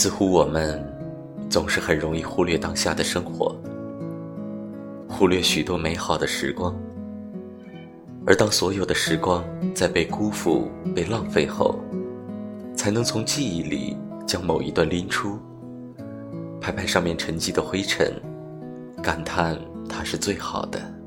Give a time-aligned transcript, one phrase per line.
[0.00, 0.80] 似乎我们
[1.50, 3.52] 总是很容易忽略当下的生活
[5.08, 6.72] 忽略许多美好的时光。
[8.24, 9.44] 而当所有的时光
[9.74, 11.76] 在被辜负被浪费后
[12.76, 15.36] 才能从记忆里将某一段拎出
[16.60, 18.14] 拍拍上面沉积的灰尘
[19.02, 19.58] 感叹
[19.88, 20.97] 它是最好的。